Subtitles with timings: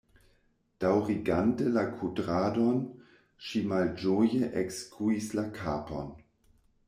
[0.83, 2.79] Daŭrigante la kudradon,
[3.49, 6.11] ŝi malĝoje ekskuis la kapon.